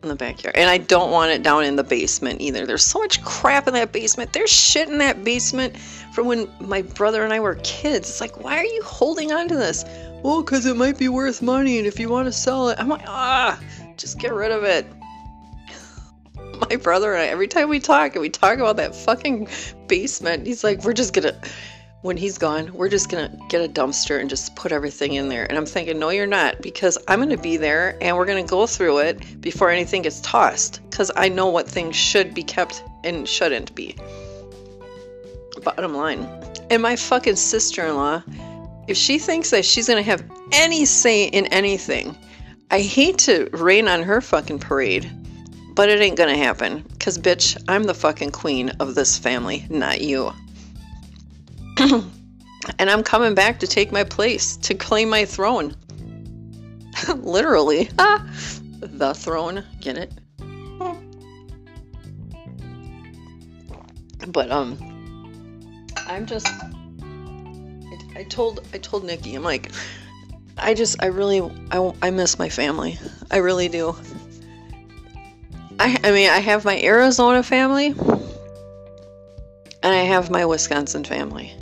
[0.03, 0.55] in the backyard.
[0.55, 2.65] And I don't want it down in the basement either.
[2.65, 4.33] There's so much crap in that basement.
[4.33, 5.77] There's shit in that basement
[6.13, 8.09] from when my brother and I were kids.
[8.09, 9.83] It's like, why are you holding on to this?
[10.23, 12.89] Well, because it might be worth money, and if you want to sell it, I'm
[12.89, 13.59] like, ah,
[13.97, 14.85] just get rid of it.
[16.69, 19.47] my brother and I, every time we talk, and we talk about that fucking
[19.87, 21.39] basement, he's like, we're just gonna
[22.01, 25.29] when he's gone, we're just going to get a dumpster and just put everything in
[25.29, 25.45] there.
[25.45, 28.43] And I'm thinking, no, you're not, because I'm going to be there and we're going
[28.43, 32.43] to go through it before anything gets tossed, because I know what things should be
[32.43, 33.95] kept and shouldn't be.
[35.63, 36.29] Bottom line.
[36.69, 38.21] And my fucking sister in law,
[38.87, 42.15] if she thinks that she's going to have any say in anything,
[42.69, 45.09] I hate to rain on her fucking parade,
[45.73, 49.65] but it ain't going to happen, because bitch, I'm the fucking queen of this family,
[49.69, 50.31] not you.
[52.79, 55.75] and I'm coming back to take my place, to claim my throne.
[57.15, 57.89] Literally.
[57.99, 58.25] Ah,
[58.79, 59.63] the throne.
[59.79, 60.11] Get it?
[64.27, 64.77] But um
[65.95, 66.47] I'm just
[68.15, 69.71] I, told I told Nikki, I'm like
[70.57, 72.99] I just I really I, I miss my family.
[73.31, 73.95] I really do.
[75.79, 81.53] I I mean, I have my Arizona family and I have my Wisconsin family.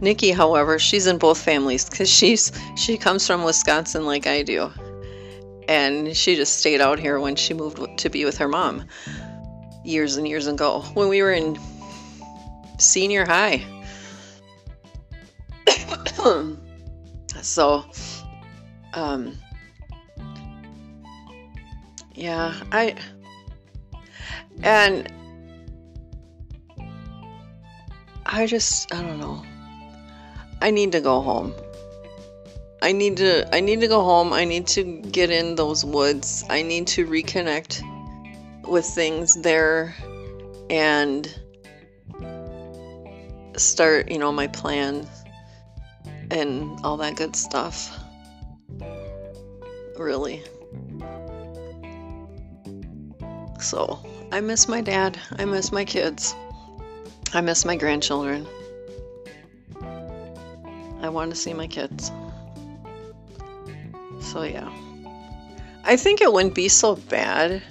[0.00, 4.70] Nikki, however, she's in both families because she's she comes from Wisconsin like I do,
[5.68, 8.86] and she just stayed out here when she moved to be with her mom
[9.84, 11.58] years and years ago when we were in
[12.78, 13.64] senior high.
[17.42, 17.84] so,
[18.94, 19.36] um,
[22.14, 22.96] yeah, I
[24.62, 25.12] and
[28.26, 29.44] I just I don't know.
[30.62, 31.54] I need to go home.
[32.80, 34.32] I need to I need to go home.
[34.32, 36.44] I need to get in those woods.
[36.48, 37.82] I need to reconnect
[38.68, 39.94] with things there
[40.70, 41.28] and
[43.56, 45.04] start, you know, my plan
[46.30, 47.98] and all that good stuff.
[49.98, 50.44] Really.
[53.60, 53.98] So,
[54.30, 55.18] I miss my dad.
[55.38, 56.34] I miss my kids.
[57.34, 58.46] I miss my grandchildren.
[61.02, 62.10] I want to see my kids.
[64.20, 64.70] So, yeah.
[65.84, 67.62] I think it wouldn't be so bad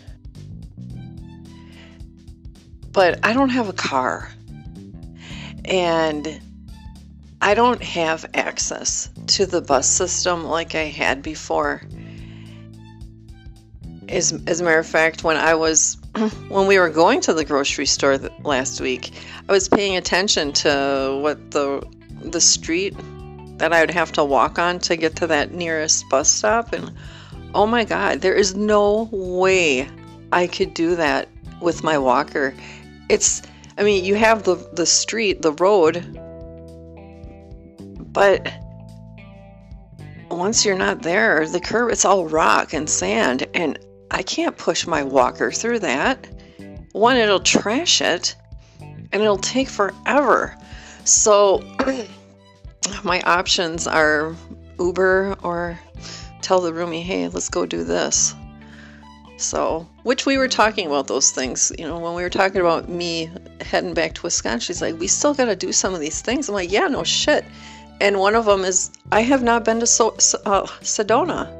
[2.91, 4.29] but I don't have a car.
[5.65, 6.41] And
[7.41, 11.83] I don't have access to the bus system like I had before.
[14.09, 15.97] As, as a matter of fact, when I was
[16.49, 19.11] when we were going to the grocery store last week,
[19.47, 21.81] I was paying attention to what the
[22.21, 22.95] the street
[23.61, 26.91] that I would have to walk on to get to that nearest bus stop and
[27.53, 29.87] oh my god, there is no way
[30.31, 31.29] I could do that
[31.61, 32.55] with my walker.
[33.07, 33.43] It's
[33.77, 36.03] I mean, you have the the street, the road,
[38.11, 38.51] but
[40.31, 43.77] once you're not there, the curb it's all rock and sand and
[44.09, 46.27] I can't push my walker through that.
[46.93, 48.35] One, it'll trash it
[48.79, 50.57] and it'll take forever.
[51.03, 51.63] So
[53.03, 54.35] my options are
[54.79, 55.79] Uber or
[56.41, 58.35] tell the roomie, hey, let's go do this.
[59.37, 62.89] So, which we were talking about those things, you know, when we were talking about
[62.89, 66.21] me heading back to Wisconsin, she's like, we still got to do some of these
[66.21, 66.47] things.
[66.47, 67.43] I'm like, yeah, no shit.
[67.99, 70.15] And one of them is, I have not been to so-
[70.45, 71.57] uh, Sedona.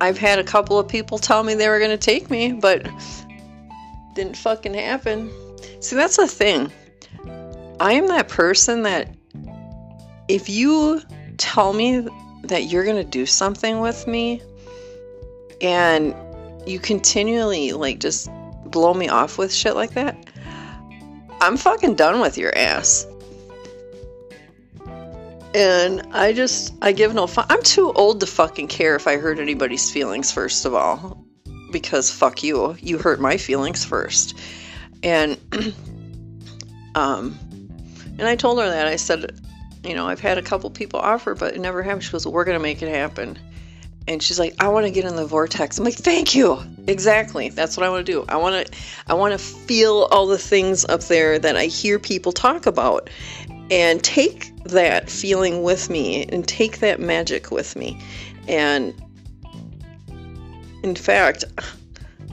[0.00, 2.88] I've had a couple of people tell me they were going to take me, but
[4.14, 5.30] didn't fucking happen.
[5.80, 6.72] See, that's the thing.
[7.80, 9.17] I am that person that
[10.28, 11.00] if you
[11.38, 12.06] tell me
[12.44, 14.42] that you're going to do something with me
[15.60, 16.14] and
[16.66, 18.30] you continually like just
[18.66, 20.16] blow me off with shit like that,
[21.40, 23.06] I'm fucking done with your ass.
[25.54, 27.46] And I just, I give no fuck.
[27.48, 31.24] I'm too old to fucking care if I hurt anybody's feelings, first of all.
[31.72, 32.76] Because fuck you.
[32.80, 34.38] You hurt my feelings first.
[35.02, 35.38] And,
[36.94, 37.38] um,
[38.18, 38.86] and I told her that.
[38.86, 39.40] I said,
[39.88, 42.04] you know, I've had a couple people offer, but it never happened.
[42.04, 43.38] She goes, well, we're going to make it happen.
[44.06, 45.78] And she's like, I want to get in the vortex.
[45.78, 46.58] I'm like, thank you.
[46.86, 47.50] Exactly.
[47.50, 48.24] That's what I want to do.
[48.28, 48.72] I want to,
[49.06, 53.10] I want to feel all the things up there that I hear people talk about
[53.70, 58.02] and take that feeling with me and take that magic with me.
[58.46, 58.94] And
[60.82, 61.44] in fact,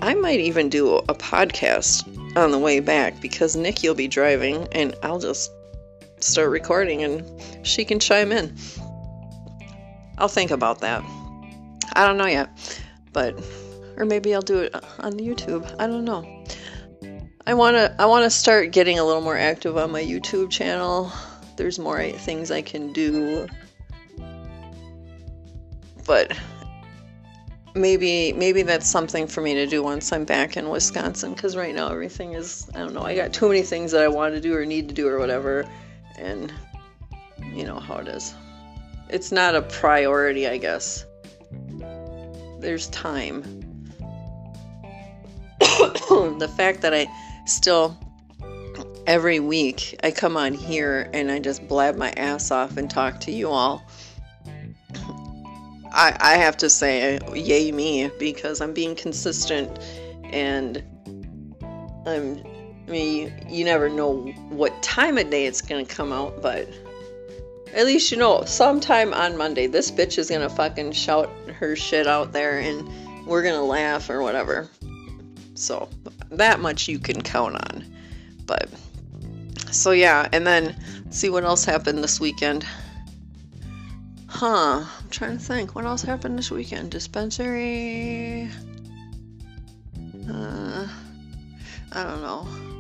[0.02, 4.68] I might even do a podcast on the way back because Nikki will be driving
[4.72, 5.52] and I'll just
[6.26, 7.24] start recording and
[7.66, 8.56] she can chime in.
[10.18, 11.04] I'll think about that.
[11.94, 12.82] I don't know yet,
[13.14, 13.40] but
[13.98, 15.74] or maybe I'll do it on YouTube.
[15.80, 16.44] I don't know.
[17.48, 20.50] I want to I want to start getting a little more active on my YouTube
[20.50, 21.12] channel.
[21.58, 23.48] There's more things I can do.
[26.06, 26.38] But
[27.76, 31.76] maybe maybe that's something for me to do once I'm back in Wisconsin cuz right
[31.76, 34.42] now everything is I don't know, I got too many things that I want to
[34.42, 35.66] do or need to do or whatever
[36.18, 36.54] and
[37.54, 38.34] you know how it is.
[39.10, 41.06] It's not a priority, I guess.
[42.60, 43.44] There's time.
[45.60, 47.08] the fact that I
[47.46, 47.98] still
[49.08, 53.20] every week I come on here and I just blab my ass off and talk
[53.22, 53.86] to you all.
[55.92, 59.80] I, I have to say, yay me, because I'm being consistent
[60.24, 60.84] and
[62.06, 62.44] I'm
[62.88, 66.42] I mean, you, you never know what time of day it's going to come out,
[66.42, 66.70] but
[67.74, 71.76] at least you know sometime on Monday this bitch is going to fucking shout her
[71.76, 72.88] shit out there and
[73.26, 74.70] we're going to laugh or whatever.
[75.56, 75.90] So,
[76.32, 77.86] that much you can count on.
[78.46, 78.70] But
[79.72, 80.76] so yeah, and then
[81.10, 82.66] see what else happened this weekend.
[84.28, 85.76] Huh, I'm trying to think.
[85.76, 86.92] What else happened this weekend?
[86.92, 88.50] Dispensary.
[90.30, 90.88] Uh,
[91.94, 92.75] I don't know.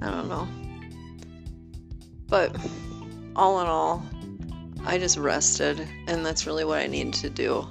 [0.00, 0.48] I don't know.
[2.28, 2.54] But
[3.34, 4.04] all in all,
[4.84, 7.66] I just rested, and that's really what I needed to do.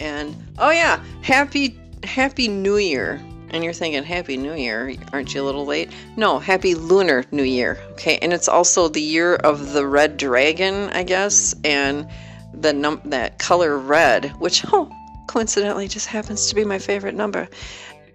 [0.00, 3.20] And oh yeah, happy happy New Year.
[3.50, 5.92] And you're thinking, Happy New Year, aren't you a little late?
[6.16, 7.78] No, Happy Lunar New Year.
[7.92, 12.08] Okay, and it's also the year of the red dragon, I guess, and
[12.52, 14.90] the num that color red, which oh,
[15.28, 17.48] coincidentally just happens to be my favorite number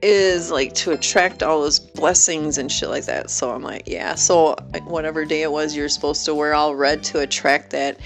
[0.02, 3.30] is like to attract all those blessings and shit like that.
[3.30, 4.16] So I'm like, yeah.
[4.16, 8.00] So whatever day it was, you're supposed to wear all red to attract that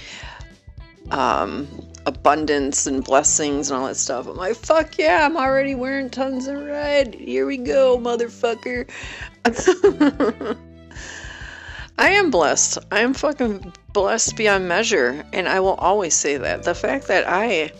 [1.10, 1.68] um,
[2.06, 4.26] abundance and blessings and all that stuff.
[4.26, 7.14] I'm like, fuck yeah, I'm already wearing tons of red.
[7.14, 8.88] Here we go, motherfucker.
[11.96, 12.78] I am blessed.
[12.90, 15.24] I am fucking blessed beyond measure.
[15.32, 16.64] And I will always say that.
[16.64, 17.72] The fact that I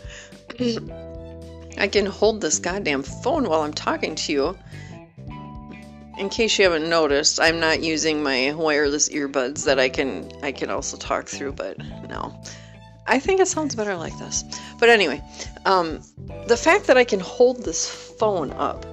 [1.79, 4.59] I can hold this goddamn phone while I'm talking to you.
[6.19, 10.53] In case you haven't noticed, I'm not using my wireless earbuds that I can I
[10.53, 12.41] can also talk through, but no.
[13.07, 14.45] I think it sounds better like this.
[14.79, 15.23] But anyway,
[15.67, 16.01] um,
[16.47, 18.87] the fact that I can hold this phone up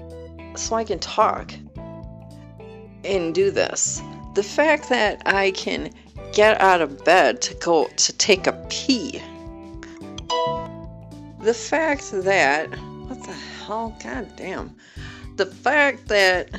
[0.55, 1.53] so I can talk
[3.03, 4.01] and do this.
[4.35, 5.93] The fact that I can
[6.33, 9.21] get out of bed to go to take a pee.
[11.43, 14.75] The fact that what the hell, god damn.
[15.35, 16.49] The fact that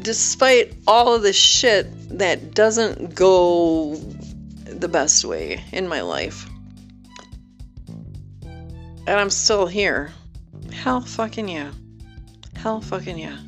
[0.00, 1.86] despite all of this shit
[2.18, 3.96] that doesn't go
[4.64, 6.48] the best way in my life.
[8.42, 10.12] And I'm still here.
[10.72, 11.72] Hell fucking yeah.
[12.54, 13.38] Hell fucking yeah.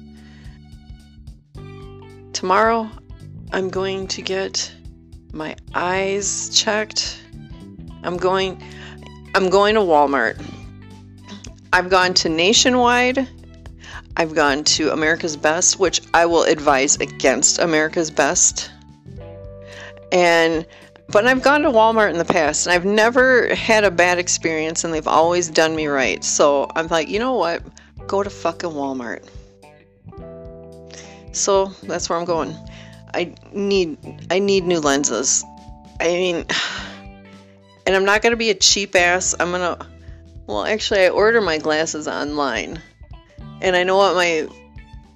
[2.33, 2.89] Tomorrow,
[3.53, 4.73] I'm going to get
[5.33, 7.21] my eyes checked.
[8.03, 8.63] I'm going
[9.35, 10.43] I'm going to Walmart.
[11.73, 13.29] I've gone to Nationwide.
[14.17, 18.71] I've gone to America's Best, which I will advise against America's Best.
[20.11, 20.67] And
[21.11, 24.85] but I've gone to Walmart in the past and I've never had a bad experience
[24.85, 26.23] and they've always done me right.
[26.23, 27.63] So I'm like, you know what?
[28.07, 29.27] Go to fucking Walmart.
[31.33, 32.55] So that's where I'm going.
[33.15, 33.97] I need
[34.31, 35.45] I need new lenses.
[36.01, 36.45] I mean
[37.89, 39.35] and I'm not going to be a cheap ass.
[39.41, 39.87] I'm going to
[40.47, 42.83] well, actually I order my glasses online.
[43.63, 44.47] And I know what my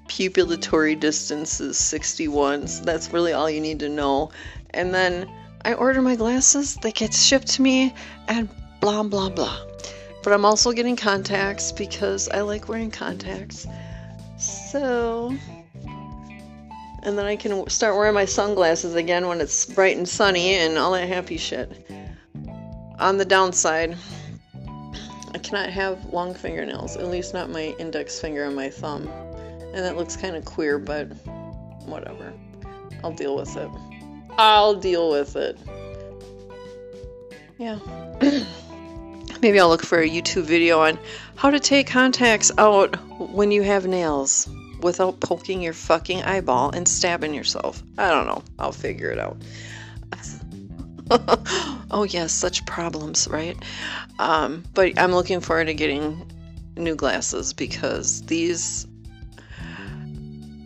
[0.08, 2.68] pupillatory distance is 61.
[2.68, 4.30] So that's really all you need to know.
[4.70, 5.30] And then
[5.66, 7.94] I order my glasses, they get shipped to me,
[8.26, 8.48] and
[8.80, 9.58] blah blah blah.
[10.22, 13.66] But I'm also getting contacts because I like wearing contacts.
[14.38, 15.36] So.
[17.04, 20.78] And then I can start wearing my sunglasses again when it's bright and sunny and
[20.78, 21.70] all that happy shit.
[23.02, 23.96] On the downside,
[25.34, 29.08] I cannot have long fingernails, at least not my index finger and my thumb.
[29.74, 31.06] And that looks kind of queer, but
[31.84, 32.32] whatever.
[33.02, 33.68] I'll deal with it.
[34.38, 35.58] I'll deal with it.
[37.58, 37.80] Yeah.
[39.42, 40.96] Maybe I'll look for a YouTube video on
[41.34, 44.48] how to take contacts out when you have nails
[44.80, 47.82] without poking your fucking eyeball and stabbing yourself.
[47.98, 48.44] I don't know.
[48.60, 49.38] I'll figure it out.
[51.92, 53.56] oh, yes, such problems, right?
[54.18, 56.26] Um, but I'm looking forward to getting
[56.76, 58.86] new glasses because these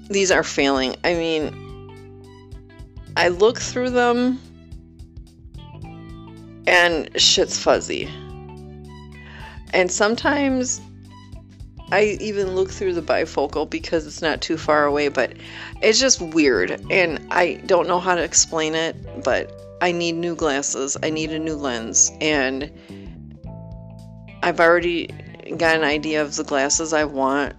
[0.08, 0.94] these are failing.
[1.04, 1.52] I mean,
[3.16, 4.40] I look through them
[6.66, 8.08] and shit's fuzzy.
[9.72, 10.80] And sometimes
[11.90, 15.32] I even look through the bifocal because it's not too far away, but
[15.82, 16.80] it's just weird.
[16.90, 20.96] And I don't know how to explain it, but I need new glasses.
[21.02, 22.10] I need a new lens.
[22.20, 22.72] And
[24.42, 25.08] I've already
[25.56, 27.54] got an idea of the glasses I want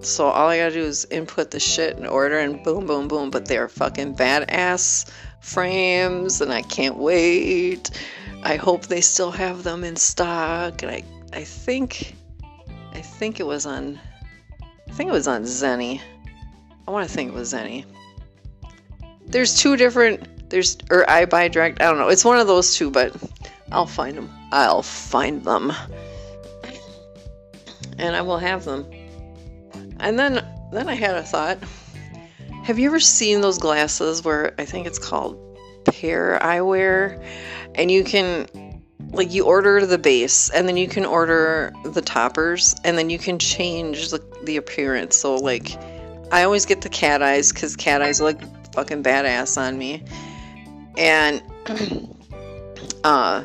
[0.00, 3.30] so all I gotta do is input the shit in order and boom, boom, boom.
[3.30, 5.10] But they're fucking badass
[5.40, 7.90] frames and I can't wait.
[8.42, 10.82] I hope they still have them in stock.
[10.82, 12.14] And I, I think,
[12.92, 13.98] I think it was on,
[14.88, 16.00] I think it was on Zenni.
[16.86, 17.84] I want to think it was Zenni.
[19.26, 21.80] There's two different, there's, or EyeBuyDirect.
[21.80, 22.08] I don't know.
[22.08, 23.14] It's one of those two, but
[23.70, 24.30] I'll find them.
[24.52, 25.72] I'll find them.
[27.98, 28.86] And I will have them.
[30.00, 31.58] And then then I had a thought.
[32.64, 35.38] Have you ever seen those glasses where I think it's called
[35.86, 37.24] Pair Eyewear
[37.74, 38.46] and you can
[39.10, 43.18] like you order the base and then you can order the toppers and then you
[43.18, 45.16] can change the, the appearance.
[45.16, 45.78] So like
[46.30, 48.38] I always get the cat eyes cuz cat eyes look
[48.74, 50.04] fucking badass on me.
[50.98, 51.42] And
[53.04, 53.44] uh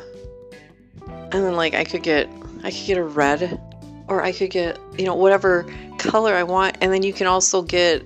[1.04, 2.28] and then like I could get
[2.62, 3.60] I could get a red
[4.08, 5.66] or I could get, you know, whatever
[5.98, 6.78] color I want.
[6.80, 8.02] And then you can also get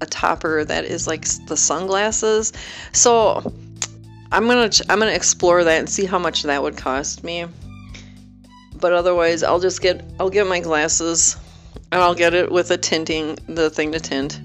[0.00, 2.52] a topper that is like the sunglasses.
[2.92, 3.52] So
[4.30, 7.46] I'm gonna I'm gonna explore that and see how much that would cost me.
[8.76, 11.36] But otherwise, I'll just get I'll get my glasses
[11.90, 14.40] and I'll get it with a tinting the thing to tint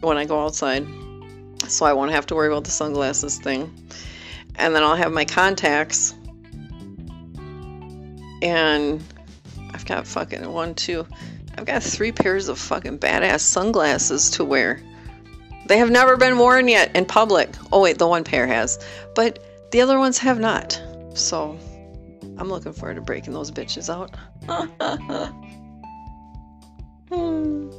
[0.00, 0.86] when I go outside,
[1.70, 3.72] so I won't have to worry about the sunglasses thing.
[4.56, 6.14] And then I'll have my contacts
[8.42, 9.02] and
[9.72, 11.06] I've got fucking one, two.
[11.56, 14.80] I've got three pairs of fucking badass sunglasses to wear.
[15.66, 17.50] They have never been worn yet in public.
[17.72, 18.78] Oh, wait, the one pair has.
[19.14, 19.38] But
[19.70, 20.80] the other ones have not.
[21.14, 21.58] So
[22.38, 24.16] I'm looking forward to breaking those bitches out.
[27.08, 27.70] hmm.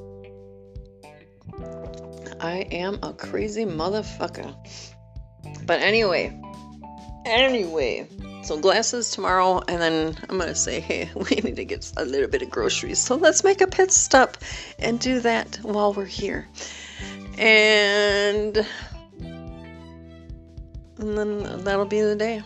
[2.42, 4.56] I am a crazy motherfucker.
[5.68, 6.36] But anyway,
[7.24, 8.08] anyway,
[8.44, 12.28] so glasses tomorrow, and then I'm gonna say, hey, we need to get a little
[12.28, 12.98] bit of groceries.
[12.98, 14.40] So let's make a pit stop
[14.80, 16.48] and do that while we're here.
[17.38, 18.66] And
[20.98, 22.42] and then that'll be the day.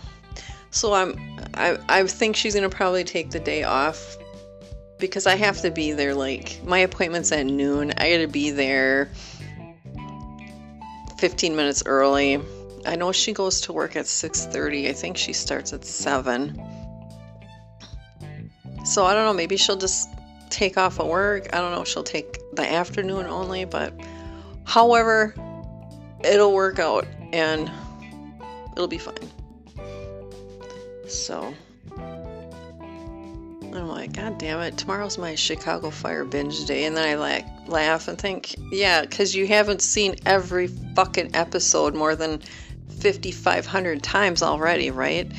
[0.71, 4.17] So I'm I I think she's gonna probably take the day off
[4.99, 7.93] because I have to be there like my appointment's at noon.
[7.97, 9.09] I gotta be there
[11.17, 12.39] 15 minutes early.
[12.85, 14.89] I know she goes to work at 6:30.
[14.89, 16.61] I think she starts at 7.
[18.85, 20.09] So I don't know, maybe she'll just
[20.49, 21.49] take off of work.
[21.53, 23.93] I don't know, she'll take the afternoon only, but
[24.65, 25.33] however,
[26.23, 27.71] it'll work out and
[28.73, 29.31] it'll be fine.
[31.07, 31.53] So
[33.77, 36.85] I'm like, God damn it, tomorrow's my Chicago Fire binge day.
[36.85, 41.95] And then I like laugh and think, yeah, because you haven't seen every fucking episode
[41.95, 42.41] more than
[42.89, 45.31] 5,500 times already, right?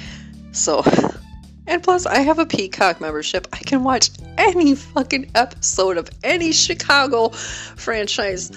[0.53, 0.84] So,
[1.66, 3.49] and plus, I have a Peacock membership.
[3.53, 8.51] I can watch any fucking episode of any Chicago franchise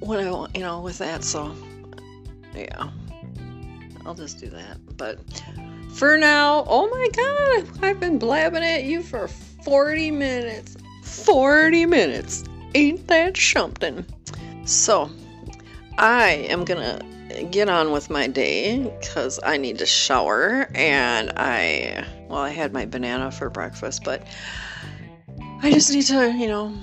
[0.00, 1.24] when I want, you know, with that.
[1.24, 1.54] So,
[2.54, 2.90] yeah,
[4.04, 4.78] I'll just do that.
[4.96, 5.18] But
[5.92, 10.76] for now, oh my god, I've been blabbing at you for 40 minutes.
[11.02, 12.44] 40 minutes.
[12.74, 14.04] Ain't that something?
[14.64, 15.10] So,
[15.98, 17.00] I am gonna
[17.50, 22.72] get on with my day because I need to shower and I, well, I had
[22.72, 24.26] my banana for breakfast, but
[25.62, 26.74] I just need to, you know,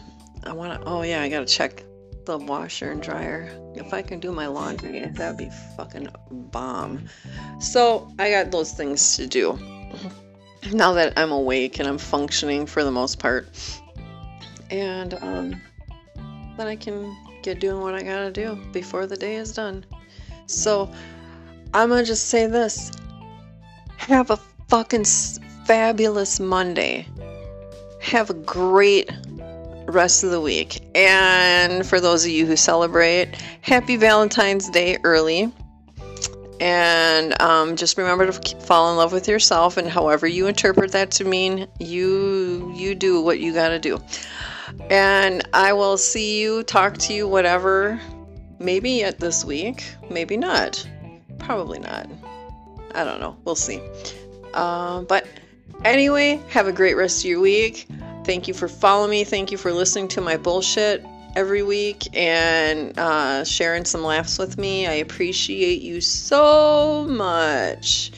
[0.44, 1.84] I want to, oh yeah, I gotta check
[2.30, 3.50] the washer and dryer.
[3.74, 7.10] If I can do my laundry, that'd be fucking bomb.
[7.60, 9.58] So I got those things to do.
[10.72, 13.48] Now that I'm awake and I'm functioning for the most part.
[14.70, 15.62] And um,
[16.58, 19.84] then I can get doing what I gotta do before the day is done.
[20.46, 20.92] So
[21.74, 22.92] I'm gonna just say this
[23.98, 25.06] have a fucking
[25.66, 27.08] fabulous Monday.
[28.02, 29.10] Have a great
[29.88, 30.79] rest of the week.
[31.00, 33.30] And for those of you who celebrate,
[33.62, 35.50] happy Valentine's Day early.
[36.60, 41.12] And um, just remember to fall in love with yourself, and however you interpret that
[41.12, 43.98] to mean, you you do what you got to do.
[44.90, 48.02] And I will see you, talk to you, whatever.
[48.60, 50.86] Maybe at this week, maybe not.
[51.38, 52.10] Probably not.
[52.94, 53.38] I don't know.
[53.46, 53.82] We'll see.
[54.54, 55.26] Uh, but
[55.86, 57.88] anyway, have a great rest of your week.
[58.30, 59.24] Thank you for following me.
[59.24, 61.04] Thank you for listening to my bullshit
[61.36, 64.86] every week and uh, sharing some laughs with me.
[64.86, 68.12] I appreciate you so much.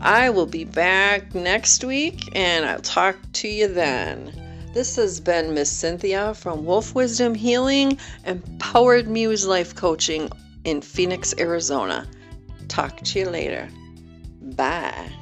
[0.00, 4.32] I will be back next week and I'll talk to you then.
[4.74, 10.30] This has been Miss Cynthia from Wolf Wisdom Healing Empowered Muse Life Coaching
[10.64, 12.08] in Phoenix, Arizona.
[12.66, 13.68] Talk to you later.
[14.56, 15.12] Bye.